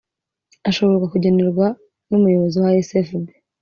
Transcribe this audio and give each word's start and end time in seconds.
ashobora 0.69 1.11
kugenerwa 1.13 1.65
n 2.09 2.11
umuyobozi 2.17 2.57
wa 2.63 2.71
sfb 2.87 3.25